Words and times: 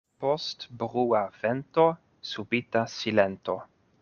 Post 0.21 0.63
brua 0.79 1.21
vento 1.43 1.85
subita 2.33 2.87
silento. 2.97 3.59